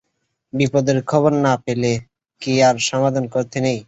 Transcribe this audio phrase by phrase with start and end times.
[0.53, 1.91] বিপদের খবর না পেলে
[2.41, 3.79] কি আর সাবধান করতে নেই?